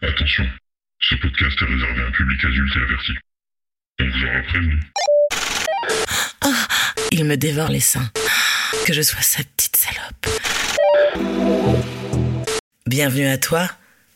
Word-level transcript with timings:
Attention, 0.00 0.48
ce 1.00 1.16
podcast 1.16 1.60
est 1.60 1.64
réservé 1.64 2.02
à 2.02 2.06
un 2.06 2.12
public 2.12 2.44
adulte 2.44 2.76
et 2.76 2.82
averti. 2.82 3.12
On 3.98 4.04
vous 4.04 4.24
aura 4.26 4.42
prévenu. 4.42 4.80
Il 7.10 7.24
me 7.24 7.36
dévore 7.36 7.68
les 7.68 7.80
seins. 7.80 8.08
Que 8.86 8.92
je 8.92 9.02
sois 9.02 9.22
sa 9.22 9.42
petite 9.42 9.76
salope. 9.76 10.26
Bienvenue 12.86 13.26
à 13.26 13.38
toi 13.38 13.68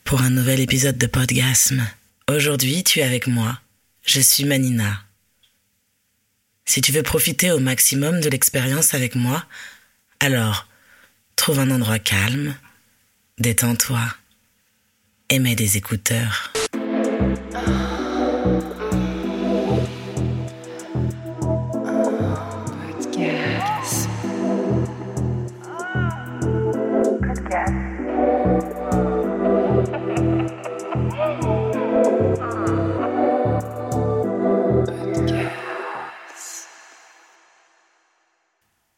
pour 0.04 0.22
un 0.22 0.30
nouvel 0.30 0.60
épisode 0.60 0.98
de 0.98 1.06
Podgasme. 1.08 1.84
Aujourd'hui, 2.30 2.84
tu 2.84 3.00
es 3.00 3.02
avec 3.02 3.26
moi. 3.26 3.58
Je 4.04 4.20
suis 4.20 4.44
Manina. 4.44 5.02
Si 6.64 6.80
tu 6.80 6.92
veux 6.92 7.02
profiter 7.02 7.50
au 7.50 7.58
maximum 7.58 8.20
de 8.20 8.28
l'expérience 8.28 8.94
avec 8.94 9.16
moi, 9.16 9.44
alors 10.20 10.68
trouve 11.34 11.58
un 11.58 11.72
endroit 11.72 11.98
calme, 11.98 12.54
détends-toi 13.38 14.00
et 15.32 15.38
mets 15.38 15.54
des 15.54 15.78
écouteurs. 15.78 16.52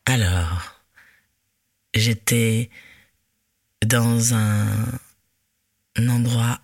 Alors, 0.06 0.82
j'étais 1.94 2.70
dans 3.86 4.34
un 4.34 5.03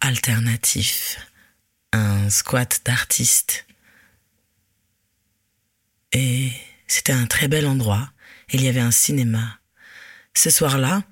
alternatif, 0.01 1.19
un 1.93 2.31
squat 2.31 2.81
d'artistes. 2.85 3.67
Et 6.13 6.51
c'était 6.87 7.13
un 7.13 7.27
très 7.27 7.49
bel 7.49 7.67
endroit. 7.67 8.13
Il 8.53 8.63
y 8.63 8.69
avait 8.69 8.81
un 8.81 8.91
cinéma. 8.91 9.61
Ce 10.35 10.51
soir-là, 10.51 11.05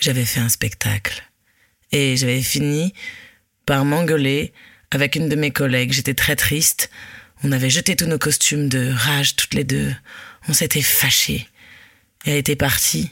j'avais 0.00 0.24
fait 0.24 0.40
un 0.40 0.48
spectacle. 0.48 1.22
Et 1.92 2.16
j'avais 2.16 2.42
fini 2.42 2.92
par 3.66 3.84
m'engueuler 3.84 4.52
avec 4.90 5.16
une 5.16 5.28
de 5.28 5.36
mes 5.36 5.52
collègues. 5.52 5.92
J'étais 5.92 6.14
très 6.14 6.36
triste. 6.36 6.90
On 7.42 7.52
avait 7.52 7.70
jeté 7.70 7.94
tous 7.94 8.06
nos 8.06 8.18
costumes 8.18 8.68
de 8.68 8.92
rage 8.92 9.36
toutes 9.36 9.54
les 9.54 9.64
deux. 9.64 9.94
On 10.48 10.52
s'était 10.52 10.82
fâchés. 10.82 11.48
Elle 12.24 12.36
était 12.36 12.56
partie. 12.56 13.10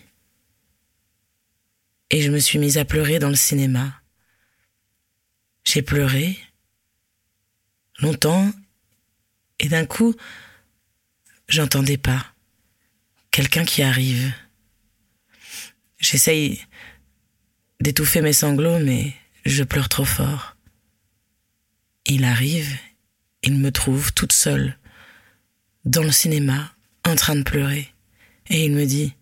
Et 2.11 2.23
je 2.23 2.31
me 2.31 2.39
suis 2.39 2.59
mise 2.59 2.79
à 2.79 2.85
pleurer 2.85 3.19
dans 3.19 3.29
le 3.29 3.37
cinéma. 3.37 4.02
J'ai 5.65 5.83
pleuré 5.83 6.39
longtemps 7.99 8.53
et 9.59 9.69
d'un 9.69 9.87
coup, 9.87 10.15
j'entendais 11.49 11.97
pas 11.97 12.27
quelqu'un 13.31 13.65
qui 13.65 13.83
arrive. 13.83 14.33
J'essaye 15.99 16.61
d'étouffer 17.81 18.21
mes 18.21 18.33
sanglots, 18.33 18.79
mais 18.81 19.15
je 19.45 19.65
pleure 19.65 19.89
trop 19.89 20.05
fort. 20.05 20.57
Il 22.07 22.25
arrive, 22.25 22.77
il 23.43 23.55
me 23.55 23.71
trouve 23.71 24.13
toute 24.13 24.33
seule, 24.33 24.77
dans 25.85 26.03
le 26.03 26.13
cinéma, 26.13 26.75
en 27.05 27.15
train 27.15 27.37
de 27.37 27.43
pleurer. 27.43 27.93
Et 28.49 28.65
il 28.65 28.73
me 28.73 28.85
dit, 28.85 29.15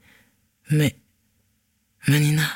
mais, 0.71 0.97
Manina, 2.09 2.49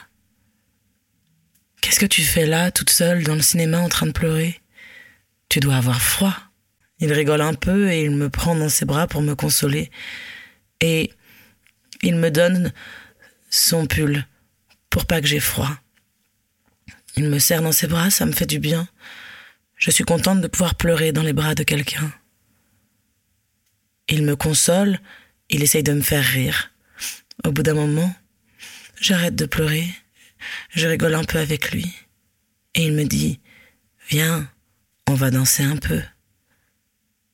qu'est-ce 1.85 2.01
que 2.01 2.07
tu 2.07 2.23
fais 2.23 2.47
là, 2.47 2.71
toute 2.71 2.89
seule, 2.89 3.25
dans 3.25 3.35
le 3.35 3.43
cinéma, 3.43 3.79
en 3.79 3.91
train 3.91 4.07
de 4.07 4.13
pleurer? 4.13 4.59
Tu 5.51 5.61
dois 5.61 5.77
avoir 5.77 6.01
froid. 6.01 6.35
Il 6.99 7.13
rigole 7.13 7.43
un 7.43 7.53
peu 7.53 7.93
et 7.93 8.05
il 8.05 8.13
me 8.13 8.31
prend 8.31 8.57
dans 8.57 8.71
ses 8.71 8.87
bras 8.87 9.07
pour 9.07 9.21
me 9.21 9.35
consoler. 9.35 9.91
Et 10.81 11.13
il 12.01 12.17
me 12.17 12.31
donne 12.31 12.73
son 13.51 13.87
pull 13.87 14.27
pour 14.89 15.05
pas 15.05 15.21
que 15.21 15.27
j'ai 15.27 15.41
froid. 15.41 15.77
Il 17.17 17.29
me 17.29 17.39
serre 17.39 17.61
dans 17.61 17.73
ses 17.73 17.87
bras, 17.87 18.09
ça 18.09 18.25
me 18.25 18.33
fait 18.33 18.47
du 18.47 18.59
bien. 18.59 18.89
Je 19.77 19.91
suis 19.91 20.05
contente 20.05 20.41
de 20.41 20.49
pouvoir 20.49 20.77
pleurer 20.77 21.13
dans 21.13 21.23
les 21.23 21.35
bras 21.35 21.55
de 21.55 21.65
quelqu'un. 21.65 22.11
Il 24.09 24.25
me 24.25 24.37
console 24.37 24.99
il 25.51 25.63
essaye 25.63 25.83
de 25.83 25.93
me 25.93 26.01
faire 26.01 26.25
rire. 26.25 26.73
Au 27.45 27.53
bout 27.53 27.63
d'un 27.63 27.75
moment, 27.75 28.15
j'arrête 28.99 29.37
de 29.37 29.45
pleurer, 29.45 29.87
je 30.71 30.87
rigole 30.87 31.15
un 31.15 31.25
peu 31.25 31.39
avec 31.39 31.71
lui, 31.71 31.93
et 32.75 32.85
il 32.85 32.93
me 32.93 33.05
dit 33.05 33.41
Viens, 34.09 34.51
on 35.09 35.15
va 35.15 35.31
danser 35.31 35.63
un 35.63 35.77
peu. 35.77 36.01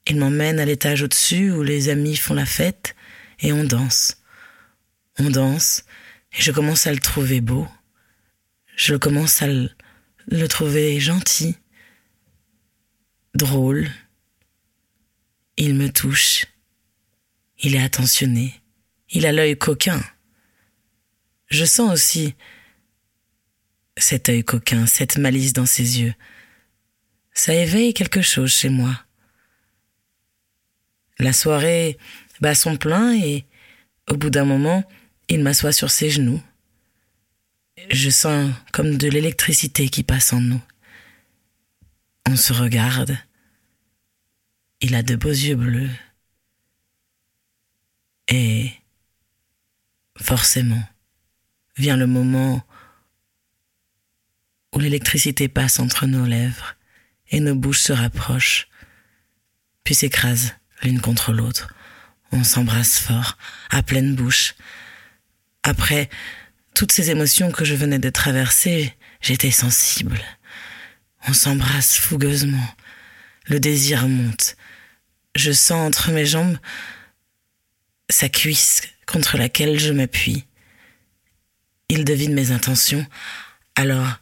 Il 0.06 0.18
m'emmène 0.18 0.60
à 0.60 0.64
l'étage 0.64 1.02
au-dessus 1.02 1.50
où 1.50 1.62
les 1.62 1.88
amis 1.88 2.16
font 2.16 2.34
la 2.34 2.46
fête, 2.46 2.94
et 3.40 3.52
on 3.52 3.64
danse. 3.64 4.16
On 5.18 5.30
danse, 5.30 5.84
et 6.32 6.42
je 6.42 6.52
commence 6.52 6.86
à 6.86 6.92
le 6.92 6.98
trouver 6.98 7.40
beau. 7.40 7.68
Je 8.76 8.94
commence 8.94 9.42
à 9.42 9.46
le, 9.46 9.70
le 10.28 10.46
trouver 10.48 11.00
gentil, 11.00 11.56
drôle. 13.34 13.90
Il 15.56 15.74
me 15.74 15.90
touche 15.90 16.46
il 17.62 17.76
est 17.76 17.82
attentionné. 17.82 18.54
Il 19.10 19.26
a 19.26 19.32
l'œil 19.32 19.56
coquin. 19.56 20.00
Je 21.48 21.64
sens 21.64 21.92
aussi 21.92 22.34
cet 24.02 24.28
œil 24.28 24.44
coquin, 24.44 24.86
cette 24.86 25.18
malice 25.18 25.52
dans 25.52 25.66
ses 25.66 26.00
yeux. 26.00 26.14
Ça 27.32 27.54
éveille 27.54 27.94
quelque 27.94 28.22
chose 28.22 28.52
chez 28.52 28.68
moi. 28.68 28.98
La 31.18 31.32
soirée 31.32 31.98
bat 32.40 32.54
son 32.54 32.76
plein 32.76 33.14
et, 33.14 33.44
au 34.10 34.16
bout 34.16 34.30
d'un 34.30 34.44
moment, 34.44 34.84
il 35.28 35.42
m'assoit 35.42 35.72
sur 35.72 35.90
ses 35.90 36.10
genoux. 36.10 36.42
Je 37.90 38.10
sens 38.10 38.52
comme 38.72 38.96
de 38.96 39.08
l'électricité 39.08 39.88
qui 39.88 40.02
passe 40.02 40.32
en 40.32 40.40
nous. 40.40 40.60
On 42.28 42.36
se 42.36 42.52
regarde. 42.52 43.16
Il 44.80 44.94
a 44.94 45.02
de 45.02 45.16
beaux 45.16 45.28
yeux 45.28 45.56
bleus. 45.56 45.90
Et 48.28 48.70
forcément, 50.16 50.82
vient 51.76 51.96
le 51.96 52.06
moment 52.06 52.62
où 54.74 54.78
l'électricité 54.78 55.48
passe 55.48 55.78
entre 55.80 56.06
nos 56.06 56.24
lèvres 56.24 56.76
et 57.30 57.40
nos 57.40 57.54
bouches 57.54 57.80
se 57.80 57.92
rapprochent, 57.92 58.68
puis 59.84 59.94
s'écrasent 59.94 60.54
l'une 60.82 61.00
contre 61.00 61.32
l'autre. 61.32 61.74
On 62.32 62.44
s'embrasse 62.44 62.98
fort, 62.98 63.36
à 63.70 63.82
pleine 63.82 64.14
bouche. 64.14 64.54
Après 65.62 66.08
toutes 66.74 66.92
ces 66.92 67.10
émotions 67.10 67.50
que 67.50 67.64
je 67.64 67.74
venais 67.74 67.98
de 67.98 68.10
traverser, 68.10 68.94
j'étais 69.20 69.50
sensible. 69.50 70.20
On 71.28 71.32
s'embrasse 71.32 71.96
fougueusement. 71.96 72.74
Le 73.46 73.60
désir 73.60 74.08
monte. 74.08 74.56
Je 75.34 75.52
sens 75.52 75.86
entre 75.86 76.10
mes 76.12 76.26
jambes 76.26 76.56
sa 78.08 78.28
cuisse 78.28 78.82
contre 79.06 79.36
laquelle 79.36 79.78
je 79.78 79.92
m'appuie. 79.92 80.44
Il 81.88 82.04
devine 82.04 82.34
mes 82.34 82.52
intentions, 82.52 83.06
alors 83.74 84.18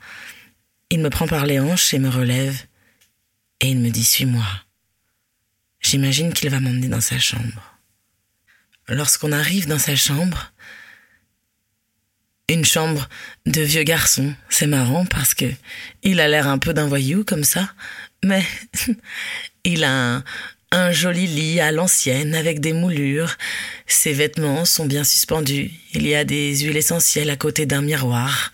il 0.91 1.01
me 1.01 1.11
prend 1.11 1.27
par 1.27 1.47
les 1.47 1.61
hanches 1.61 1.93
et 1.95 1.99
me 1.99 2.09
relève, 2.09 2.67
et 3.61 3.69
il 3.69 3.79
me 3.79 3.91
dit 3.91 4.05
Suis-moi. 4.05 4.47
J'imagine 5.81 6.33
qu'il 6.33 6.51
va 6.51 6.61
m'emmener 6.61 6.89
dans 6.89 7.01
sa 7.01 7.19
chambre. 7.19 7.79
Lorsqu'on 8.89 9.33
arrive 9.33 9.67
dans 9.67 9.79
sa 9.79 9.97
chambre, 9.97 10.53
une 12.49 12.65
chambre 12.65 13.09
de 13.47 13.61
vieux 13.61 13.83
garçon, 13.83 14.35
c'est 14.49 14.67
marrant 14.67 15.05
parce 15.05 15.35
que 15.35 15.45
il 16.03 16.21
a 16.21 16.29
l'air 16.29 16.49
un 16.49 16.59
peu 16.59 16.73
d'un 16.73 16.89
voyou 16.89 17.23
comme 17.23 17.45
ça, 17.45 17.71
mais 18.25 18.45
il 19.65 19.85
a 19.85 19.93
un, 19.93 20.25
un 20.71 20.91
joli 20.91 21.27
lit 21.27 21.61
à 21.61 21.73
l'ancienne 21.73 22.35
avec 22.35 22.61
des 22.61 22.73
moulures. 22.73 23.37
Ses 23.87 24.13
vêtements 24.13 24.65
sont 24.65 24.87
bien 24.87 25.05
suspendus. 25.05 25.71
Il 25.93 26.07
y 26.07 26.15
a 26.15 26.25
des 26.25 26.57
huiles 26.59 26.77
essentielles 26.77 27.31
à 27.31 27.37
côté 27.37 27.67
d'un 27.67 27.83
miroir. 27.83 28.53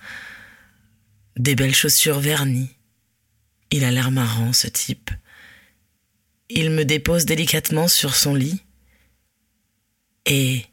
Des 1.37 1.55
belles 1.55 1.75
chaussures 1.75 2.21
vernies. 2.21 2.71
Il 3.71 3.85
a 3.85 3.91
l'air 3.91 4.11
marrant, 4.11 4.53
ce 4.53 4.69
type. 4.69 5.11
Il 6.49 6.71
me 6.71 6.85
dépose 6.85 7.25
délicatement 7.25 7.89
sur 7.89 8.15
son 8.15 8.35
lit. 8.35 8.61
Et 10.27 10.65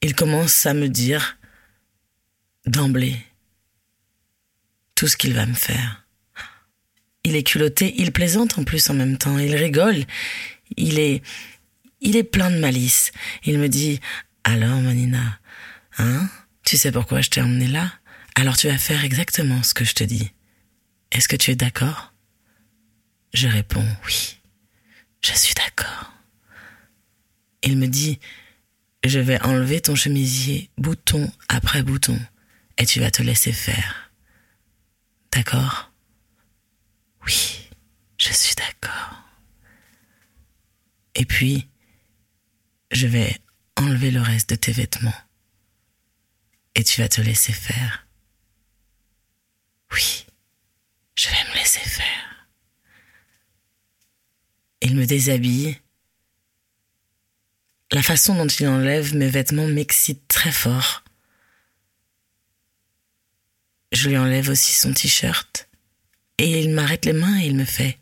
il 0.00 0.14
commence 0.14 0.66
à 0.66 0.74
me 0.74 0.88
dire, 0.88 1.36
d'emblée, 2.66 3.16
tout 4.94 5.08
ce 5.08 5.16
qu'il 5.16 5.34
va 5.34 5.46
me 5.46 5.54
faire. 5.54 6.06
Il 7.24 7.36
est 7.36 7.42
culotté, 7.42 7.94
il 7.98 8.12
plaisante 8.12 8.58
en 8.58 8.64
plus 8.64 8.88
en 8.88 8.94
même 8.94 9.18
temps, 9.18 9.38
il 9.38 9.54
rigole. 9.54 10.04
Il 10.76 10.98
est, 10.98 11.22
il 12.00 12.16
est 12.16 12.24
plein 12.24 12.50
de 12.50 12.58
malice. 12.58 13.12
Il 13.44 13.58
me 13.58 13.68
dit, 13.68 14.00
alors 14.44 14.80
Manina, 14.80 15.38
hein, 15.98 16.28
tu 16.64 16.76
sais 16.76 16.92
pourquoi 16.92 17.20
je 17.20 17.30
t'ai 17.30 17.40
emmené 17.40 17.66
là? 17.66 17.92
Alors 18.38 18.58
tu 18.58 18.68
vas 18.68 18.76
faire 18.76 19.02
exactement 19.02 19.62
ce 19.62 19.72
que 19.72 19.86
je 19.86 19.94
te 19.94 20.04
dis. 20.04 20.30
Est-ce 21.10 21.26
que 21.26 21.36
tu 21.36 21.50
es 21.50 21.56
d'accord? 21.56 22.12
Je 23.32 23.48
réponds 23.48 23.86
oui. 24.04 24.38
Je 25.24 25.32
suis 25.32 25.54
d'accord. 25.54 26.12
Il 27.62 27.78
me 27.78 27.86
dit 27.88 28.20
Je 29.04 29.18
vais 29.18 29.40
enlever 29.40 29.80
ton 29.80 29.94
chemisier 29.94 30.70
bouton 30.76 31.32
après 31.48 31.82
bouton 31.82 32.20
et 32.76 32.84
tu 32.84 33.00
vas 33.00 33.10
te 33.10 33.22
laisser 33.22 33.52
faire. 33.52 34.12
D'accord? 35.32 35.90
Oui, 37.26 37.70
je 38.18 38.32
suis 38.34 38.54
d'accord. 38.54 39.22
Et 41.14 41.24
puis, 41.24 41.68
je 42.92 43.06
vais 43.06 43.34
enlever 43.76 44.10
le 44.10 44.20
reste 44.20 44.50
de 44.50 44.56
tes 44.56 44.72
vêtements 44.72 45.22
et 46.74 46.84
tu 46.84 47.00
vas 47.00 47.08
te 47.08 47.22
laisser 47.22 47.54
faire. 47.54 48.05
Oui, 49.96 50.26
je 51.14 51.30
vais 51.30 51.44
me 51.48 51.54
laisser 51.54 51.80
faire. 51.80 52.46
Il 54.82 54.94
me 54.94 55.06
déshabille. 55.06 55.80
La 57.92 58.02
façon 58.02 58.34
dont 58.34 58.46
il 58.46 58.68
enlève 58.68 59.14
mes 59.14 59.30
vêtements 59.30 59.66
m'excite 59.66 60.28
très 60.28 60.52
fort. 60.52 61.02
Je 63.90 64.10
lui 64.10 64.18
enlève 64.18 64.50
aussi 64.50 64.72
son 64.72 64.92
t-shirt 64.92 65.66
et 66.36 66.60
il 66.60 66.74
m'arrête 66.74 67.06
les 67.06 67.14
mains 67.14 67.40
et 67.40 67.46
il 67.46 67.56
me 67.56 67.64
fait. 67.64 67.98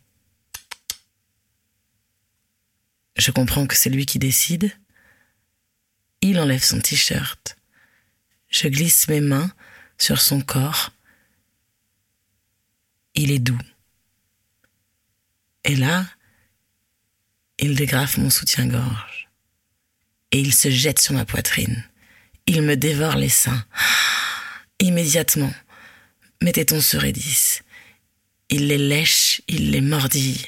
Je 3.17 3.31
comprends 3.31 3.69
que 3.69 3.77
c'est 3.77 3.91
lui 3.91 4.05
qui 4.05 4.19
décide. 4.19 4.77
Il 6.23 6.41
enlève 6.41 6.65
son 6.65 6.81
t-shirt. 6.81 7.57
Je 8.49 8.67
glisse 8.67 9.07
mes 9.07 9.21
mains 9.21 9.53
sur 9.97 10.21
son 10.21 10.41
corps. 10.41 10.91
Il 13.15 13.31
est 13.31 13.39
doux. 13.39 13.59
Et 15.65 15.77
là, 15.77 16.07
il 17.59 17.75
dégrafe 17.75 18.19
mon 18.19 18.31
soutien-gorge. 18.31 19.29
Et 20.33 20.41
il 20.41 20.53
se 20.53 20.71
jette 20.71 21.01
sur 21.01 21.15
ma 21.15 21.25
poitrine. 21.25 21.85
Il 22.47 22.63
me 22.63 22.77
dévore 22.77 23.17
les 23.17 23.29
seins. 23.29 23.65
Immédiatement, 24.81 25.55
mes 26.43 26.53
tétons 26.53 26.81
se 26.81 26.97
raidissent. 26.97 27.63
Il 28.51 28.67
les 28.69 28.79
lèche, 28.79 29.41
il 29.49 29.71
les 29.71 29.81
mordille, 29.81 30.47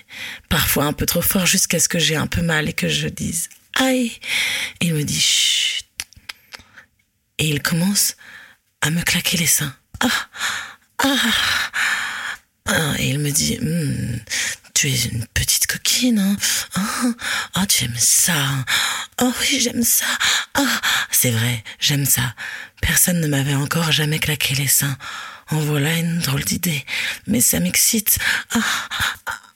parfois 0.49 0.85
un 0.85 0.93
peu 0.93 1.07
trop 1.07 1.23
fort 1.23 1.47
jusqu'à 1.47 1.81
ce 1.81 1.89
que 1.89 1.99
j'ai 1.99 2.17
un 2.17 2.27
peu 2.27 2.43
mal 2.43 2.69
et 2.69 2.75
que 2.75 2.89
je 2.89 3.09
dise 3.09 3.49
aïe. 3.77 4.13
Il 4.81 4.95
me 4.95 5.03
dit 5.03 5.21
chut. 5.21 5.87
Et 7.39 7.49
il 7.49 7.63
commence 7.63 8.17
à 8.81 8.91
me 8.91 9.03
claquer 9.03 9.39
les 9.39 9.47
seins. 9.47 9.75
Ah, 10.01 10.29
ah. 10.99 11.17
Et 12.99 13.11
il 13.11 13.19
me 13.19 13.31
dit 13.31 13.59
Hum, 13.61 14.19
tu 14.75 14.89
es 14.89 15.05
une 15.05 15.25
petite 15.35 15.67
coquine, 15.67 16.19
hein 16.19 16.37
Ah, 16.75 17.13
ah, 17.55 17.67
tu 17.67 17.85
aimes 17.85 17.99
ça 17.99 18.35
Oh 19.21 19.33
oui, 19.41 19.61
j'aime 19.61 19.85
ça 19.85 20.07
Ah, 20.55 20.81
c'est 21.11 21.31
vrai, 21.31 21.63
j'aime 21.79 22.07
ça. 22.07 22.35
Personne 22.81 23.21
ne 23.21 23.29
m'avait 23.29 23.55
encore 23.55 23.93
jamais 23.93 24.19
claqué 24.19 24.55
les 24.55 24.67
seins. 24.67 24.97
En 25.51 25.59
voilà 25.59 25.97
une 25.97 26.19
drôle 26.19 26.45
d'idée. 26.45 26.85
Mais 27.27 27.41
ça 27.41 27.61
m'excite. 27.61 28.19
Ah, 28.53 28.61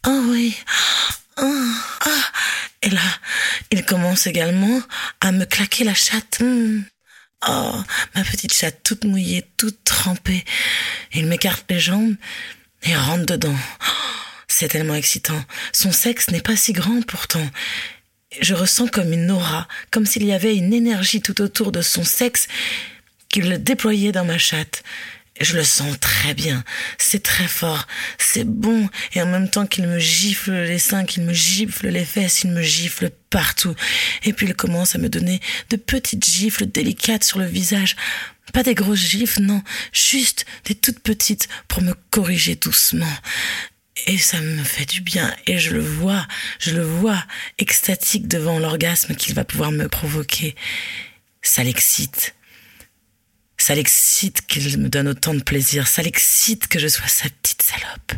ah, 0.05 0.21
oui. 0.29 0.57
Ah, 1.37 1.75
ah. 2.07 2.33
Et 2.83 2.91
là, 2.91 3.03
il 3.71 3.85
commence 3.85 4.27
également 4.27 4.81
à 5.21 5.33
me 5.33 5.45
claquer 5.45 5.85
la 5.85 5.95
chatte. 5.95 6.39
Hum. 6.41 6.85
Oh, 7.49 7.83
ma 8.15 8.23
petite 8.23 8.53
chatte 8.53 8.83
toute 8.83 9.05
mouillée, 9.05 9.51
toute 9.57 9.83
trempée. 9.85 10.45
Il 11.13 11.27
m'écarte 11.27 11.65
les 11.71 11.81
jambes 11.81 12.15
et 12.83 12.97
rentre 12.97 13.27
dedans. 13.27 13.57
C'est 14.49 14.69
tellement 14.69 14.95
excitant. 14.95 15.43
Son 15.73 15.93
sexe 15.93 16.31
n'est 16.31 16.41
pas 16.41 16.57
si 16.57 16.73
grand 16.73 17.03
pourtant. 17.07 17.47
Je 18.41 18.55
ressens 18.55 18.89
comme 18.89 19.13
une 19.13 19.31
aura, 19.31 19.67
comme 19.91 20.07
s'il 20.07 20.25
y 20.25 20.33
avait 20.33 20.57
une 20.57 20.73
énergie 20.73 21.21
tout 21.21 21.41
autour 21.41 21.73
de 21.73 21.83
son 21.83 22.05
sexe 22.05 22.47
qu'il 23.29 23.49
le 23.49 23.59
déployait 23.59 24.13
dans 24.13 24.25
ma 24.25 24.39
chatte. 24.39 24.83
Je 25.41 25.57
le 25.57 25.65
sens 25.65 25.99
très 25.99 26.35
bien. 26.35 26.63
C'est 26.99 27.23
très 27.23 27.49
fort. 27.49 27.87
C'est 28.19 28.45
bon. 28.45 28.89
Et 29.15 29.23
en 29.23 29.27
même 29.27 29.49
temps 29.49 29.67
qu'il 29.67 29.87
me 29.87 29.99
gifle 29.99 30.53
les 30.53 30.79
seins, 30.79 31.07
qu'il 31.07 31.23
me 31.23 31.33
gifle 31.33 31.89
les 31.89 32.05
fesses, 32.05 32.43
il 32.43 32.51
me 32.51 32.61
gifle 32.61 33.11
partout. 33.31 33.75
Et 34.25 34.35
puis 34.35 34.47
il 34.47 34.55
commence 34.55 34.95
à 34.95 34.99
me 34.99 35.09
donner 35.09 35.41
de 35.71 35.77
petites 35.77 36.29
gifles 36.29 36.67
délicates 36.67 37.25
sur 37.25 37.39
le 37.39 37.47
visage. 37.47 37.97
Pas 38.53 38.63
des 38.63 38.75
grosses 38.75 38.99
gifles, 38.99 39.43
non. 39.43 39.63
Juste 39.93 40.47
des 40.65 40.75
toutes 40.75 41.01
petites 41.01 41.49
pour 41.69 41.83
me 41.83 41.95
corriger 42.11 42.57
doucement. 42.57 43.13
Et 44.07 44.19
ça 44.19 44.41
me 44.41 44.65
fait 44.65 44.87
du 44.87 45.01
bien. 45.01 45.35
Et 45.47 45.59
je 45.59 45.71
le 45.71 45.81
vois, 45.81 46.27
je 46.59 46.71
le 46.73 46.83
vois, 46.83 47.23
extatique 47.59 48.29
devant 48.29 48.59
l'orgasme 48.59 49.15
qu'il 49.15 49.35
va 49.35 49.45
pouvoir 49.45 49.73
me 49.73 49.89
provoquer. 49.89 50.55
Ça 51.43 51.63
l'excite. 51.63 52.35
Ça 53.57 53.75
l'excite 53.75 54.47
qu'il 54.47 54.79
me 54.79 54.89
donne 54.89 55.09
autant 55.09 55.35
de 55.35 55.43
plaisir. 55.43 55.87
Ça 55.87 56.03
l'excite 56.03 56.67
que 56.67 56.79
je 56.79 56.89
sois 56.89 57.09
sa 57.09 57.29
petite 57.29 57.63
salope. 57.63 58.13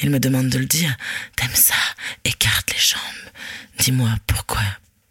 Il 0.00 0.10
me 0.10 0.18
demande 0.18 0.48
de 0.48 0.58
le 0.58 0.64
dire. 0.64 0.96
T'aimes 1.36 1.54
ça? 1.54 1.74
Écarte 2.24 2.72
les 2.72 2.80
jambes. 2.80 3.32
Dis-moi 3.78 4.10
pourquoi 4.26 4.62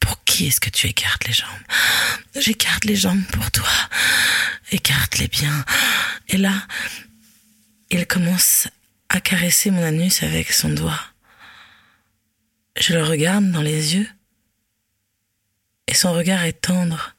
Pour 0.02 0.22
qui 0.26 0.48
est-ce 0.48 0.60
que 0.60 0.70
tu 0.70 0.88
écartes 0.88 1.26
les 1.26 1.34
jambes? 1.34 1.64
J'écarte 2.36 2.84
les 2.84 2.98
jambes 2.98 3.26
pour 3.32 3.50
toi. 3.52 3.70
Écarte-les 4.72 5.30
bien. 5.30 5.66
Et 6.28 6.38
là, 6.38 6.68
il 7.90 8.06
commence 8.06 8.68
à 9.08 9.22
caresser 9.22 9.72
mon 9.72 9.84
anus 9.84 10.24
avec 10.24 10.52
son 10.52 10.70
doigt. 10.70 11.00
Je 12.80 12.94
le 12.94 13.04
regarde 13.04 13.50
dans 13.52 13.62
les 13.62 13.96
yeux. 13.96 14.10
Et 15.88 15.94
son 15.94 16.14
regard 16.14 16.44
est 16.44 16.62
tendre, 16.62 17.16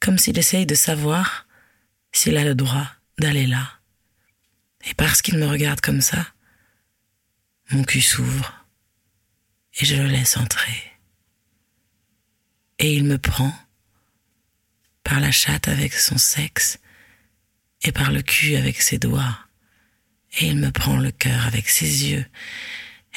comme 0.00 0.18
s'il 0.18 0.38
essaye 0.38 0.66
de 0.66 0.74
savoir 0.74 1.46
s'il 2.12 2.36
a 2.36 2.44
le 2.44 2.54
droit 2.54 2.86
d'aller 3.18 3.46
là. 3.46 3.80
Et 4.84 4.94
parce 4.94 5.22
qu'il 5.22 5.38
me 5.38 5.46
regarde 5.46 5.80
comme 5.80 6.02
ça, 6.02 6.26
mon 7.70 7.84
cul 7.84 8.02
s'ouvre 8.02 8.66
et 9.80 9.86
je 9.86 9.96
le 9.96 10.06
laisse 10.06 10.36
entrer. 10.36 10.91
Et 12.82 12.92
il 12.92 13.04
me 13.04 13.16
prend 13.16 13.54
par 15.04 15.20
la 15.20 15.30
chatte 15.30 15.68
avec 15.68 15.94
son 15.94 16.18
sexe 16.18 16.78
et 17.82 17.92
par 17.92 18.12
le 18.12 18.20
cul 18.22 18.56
avec 18.56 18.82
ses 18.82 18.98
doigts. 18.98 19.38
Et 20.38 20.48
il 20.48 20.58
me 20.58 20.70
prend 20.70 20.96
le 20.96 21.10
cœur 21.10 21.46
avec 21.46 21.70
ses 21.70 22.10
yeux. 22.10 22.26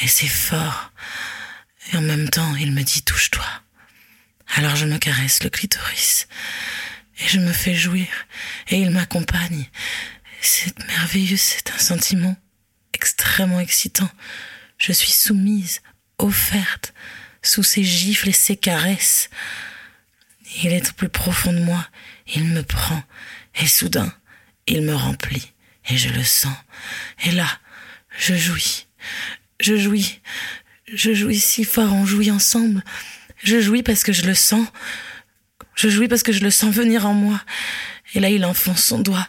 Et 0.01 0.08
c'est 0.08 0.28
fort. 0.28 0.94
Et 1.92 1.98
en 1.98 2.01
même 2.01 2.30
temps, 2.30 2.56
il 2.56 2.72
me 2.72 2.84
dit 2.84 3.01
touche-toi. 3.01 3.46
Alors 4.56 4.75
je 4.75 4.86
me 4.86 4.98
caresse 4.98 5.44
le 5.44 5.50
clitoris 5.50 6.28
et 7.20 7.28
je 7.28 7.39
me 7.39 7.51
fais 7.51 7.74
jouir, 7.74 8.08
et 8.70 8.78
il 8.78 8.92
m'accompagne. 8.92 9.70
C'est 10.42 10.78
merveilleux, 10.88 11.38
c'est 11.38 11.72
un 11.72 11.78
sentiment 11.78 12.36
extrêmement 12.94 13.60
excitant. 13.60 14.10
Je 14.78 14.92
suis 14.92 15.12
soumise, 15.12 15.82
offerte, 16.18 16.94
sous 17.46 17.64
ses 17.64 17.84
gifles 17.84 18.30
et 18.30 18.34
ses 18.34 18.56
caresses. 18.56 19.30
Il 20.64 20.72
est 20.72 20.90
au 20.90 20.94
plus 20.94 21.10
profond 21.10 21.54
de 21.54 21.60
moi, 21.60 21.88
il 22.34 22.46
me 22.46 22.64
prend, 22.64 23.04
et 23.56 23.68
soudain, 23.68 24.14
il 24.68 24.82
me 24.82 24.96
remplit, 24.96 25.54
et 25.90 25.98
je 25.98 26.10
le 26.10 26.24
sens. 26.24 26.56
Et 27.24 27.32
là, 27.32 27.48
je 28.18 28.36
jouis, 28.36 28.88
je 29.60 29.75
jouis, 29.75 30.22
je 30.92 31.14
jouis 31.14 31.40
si 31.40 31.64
fort, 31.64 31.94
on 31.94 32.06
jouit 32.06 32.32
ensemble. 32.32 32.84
Je 33.44 33.60
jouis 33.60 33.84
parce 33.84 34.04
que 34.04 34.14
je 34.14 34.25
le 34.25 34.34
sens, 34.34 34.68
je 35.75 35.90
jouis 35.90 36.08
parce 36.08 36.24
que 36.24 36.32
je 36.32 36.42
le 36.42 36.52
sens 36.52 36.74
venir 36.74 37.06
en 37.06 37.14
moi. 37.14 37.42
Et 38.14 38.20
là, 38.20 38.30
il 38.30 38.46
enfonce 38.46 38.84
son 38.84 39.00
doigt, 39.00 39.28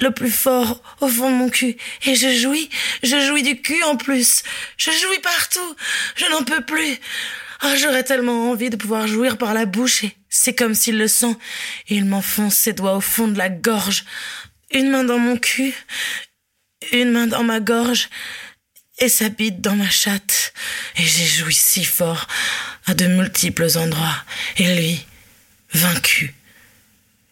le 0.00 0.10
plus 0.10 0.30
fort, 0.30 0.80
au 1.00 1.08
fond 1.08 1.30
de 1.30 1.36
mon 1.36 1.48
cul. 1.48 1.76
Et 2.06 2.14
je 2.14 2.32
jouis, 2.32 2.68
je 3.02 3.20
jouis 3.26 3.42
du 3.42 3.60
cul 3.60 3.82
en 3.84 3.96
plus. 3.96 4.42
Je 4.76 4.90
jouis 4.90 5.18
partout. 5.20 5.76
Je 6.16 6.26
n'en 6.26 6.44
peux 6.44 6.64
plus. 6.64 6.98
Ah, 7.60 7.76
j'aurais 7.76 8.04
tellement 8.04 8.50
envie 8.50 8.70
de 8.70 8.76
pouvoir 8.76 9.06
jouir 9.06 9.38
par 9.38 9.54
la 9.54 9.66
bouche 9.66 10.02
et 10.04 10.16
c'est 10.28 10.54
comme 10.54 10.74
s'il 10.74 10.98
le 10.98 11.08
sent. 11.08 11.36
Et 11.88 11.96
il 11.96 12.04
m'enfonce 12.04 12.56
ses 12.56 12.72
doigts 12.72 12.96
au 12.96 13.00
fond 13.00 13.28
de 13.28 13.38
la 13.38 13.48
gorge. 13.48 14.04
Une 14.72 14.90
main 14.90 15.04
dans 15.04 15.18
mon 15.18 15.36
cul, 15.36 15.74
une 16.92 17.12
main 17.12 17.26
dans 17.26 17.44
ma 17.44 17.60
gorge 17.60 18.08
et 18.98 19.08
sa 19.08 19.28
bite 19.28 19.60
dans 19.60 19.76
ma 19.76 19.90
chatte. 19.90 20.52
Et 20.96 21.04
j'ai 21.04 21.26
joui 21.26 21.54
si 21.54 21.84
fort 21.84 22.26
à 22.86 22.94
de 22.94 23.06
multiples 23.06 23.68
endroits. 23.76 24.24
Et 24.56 24.74
lui, 24.74 25.04
vaincu, 25.72 26.34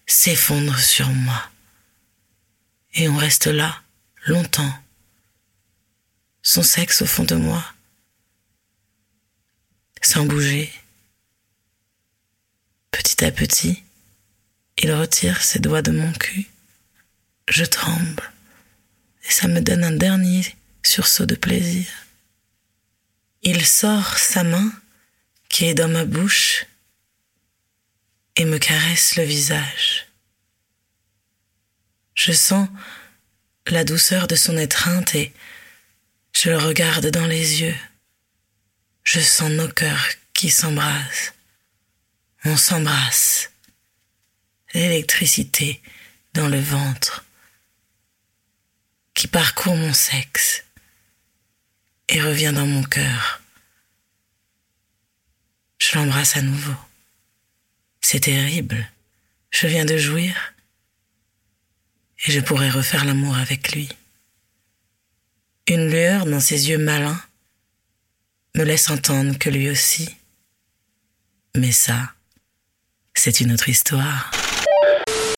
s'effondre 0.07 0.79
sur 0.79 1.09
moi. 1.09 1.51
Et 2.95 3.09
on 3.09 3.17
reste 3.17 3.47
là, 3.47 3.83
longtemps, 4.27 4.73
son 6.43 6.63
sexe 6.63 7.03
au 7.03 7.07
fond 7.07 7.25
de 7.25 7.37
moi, 7.37 7.65
sans 10.03 10.25
bouger. 10.25 10.73
Petit 12.91 13.25
à 13.25 13.31
petit, 13.31 13.83
il 14.79 14.93
retire 14.93 15.43
ses 15.43 15.59
doigts 15.59 15.83
de 15.83 15.93
mon 15.93 16.13
cul. 16.13 16.47
Je 17.49 17.65
tremble, 17.65 18.33
et 19.25 19.31
ça 19.31 19.49
me 19.49 19.61
donne 19.61 19.85
un 19.85 19.93
dernier 19.93 20.45
sursaut 20.83 21.27
de 21.27 21.35
plaisir. 21.35 21.87
Il 23.43 23.65
sort 23.65 24.19
sa 24.19 24.45
main 24.45 24.73
qui 25.49 25.67
est 25.67 25.75
dans 25.75 25.89
ma 25.89 26.05
bouche 26.05 26.67
et 28.37 28.45
me 28.45 28.59
caresse 28.59 29.17
le 29.17 29.25
visage. 29.25 30.10
Je 32.15 32.33
sens 32.33 32.69
la 33.67 33.85
douceur 33.85 34.27
de 34.27 34.37
son 34.37 34.57
étreinte 34.59 35.15
et 35.15 35.33
je 36.33 36.51
le 36.51 36.59
regarde 36.59 37.07
dans 37.07 37.27
les 37.27 37.63
yeux. 37.63 37.77
Je 39.05 39.21
sens 39.21 39.51
nos 39.51 39.69
cœurs 39.69 40.07
qui 40.33 40.51
s'embrassent. 40.51 41.35
On 42.45 42.57
s'embrasse. 42.57 43.51
L'électricité 44.73 45.83
dans 46.33 46.49
le 46.49 46.61
ventre 46.61 47.25
qui 49.15 49.27
parcourt 49.27 49.77
mon 49.77 49.93
sexe 49.93 50.65
et 52.09 52.23
revient 52.23 52.53
dans 52.55 52.67
mon 52.67 52.83
cœur. 52.83 53.41
Je 55.79 55.99
l'embrasse 55.99 56.37
à 56.37 56.43
nouveau. 56.43 56.77
C'est 58.01 58.21
terrible. 58.21 58.91
Je 59.51 59.67
viens 59.67 59.85
de 59.85 59.97
jouir 59.97 60.55
et 62.27 62.33
je 62.33 62.41
pourrais 62.41 62.71
refaire 62.71 63.05
l'amour 63.05 63.37
avec 63.37 63.73
lui. 63.73 63.89
Une 65.67 65.91
lueur 65.91 66.27
dans 66.27 66.41
ses 66.41 66.69
yeux 66.69 66.79
malins 66.79 67.21
me 68.57 68.65
laisse 68.65 68.91
entendre 68.91 69.39
que 69.39 69.51
lui 69.51 69.71
aussi. 69.71 70.09
Mais 71.57 71.73
ça, 71.73 72.13
c'est 73.15 73.41
une 73.41 73.53
autre 73.53 73.69
histoire. 73.69 74.31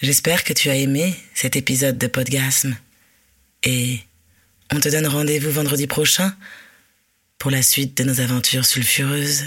J'espère 0.01 0.45
que 0.45 0.53
tu 0.53 0.71
as 0.71 0.77
aimé 0.77 1.15
cet 1.35 1.55
épisode 1.57 1.99
de 1.99 2.07
Podgasme. 2.07 2.77
Et 3.63 4.01
on 4.73 4.81
te 4.81 4.89
donne 4.89 5.07
rendez-vous 5.07 5.53
vendredi 5.53 5.87
prochain 5.87 6.35
pour 7.39 7.51
la 7.51 7.63
suite 7.63 7.97
de 7.97 8.05
nos 8.05 8.21
aventures 8.21 8.65
sulfureuses. 8.65 9.45